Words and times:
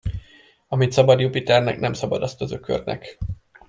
Amit 0.67 0.91
szabad 0.91 1.19
Jupiternek, 1.19 1.79
nem 1.79 1.93
szabad 1.93 2.21
azt 2.23 2.41
az 2.41 2.51
ökörnek. 2.51 3.17